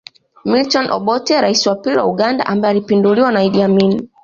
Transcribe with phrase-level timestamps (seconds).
[0.45, 4.09] Milton Obote Rais wa pili wa Uganda ambaye alipinduliwa na Idi Amin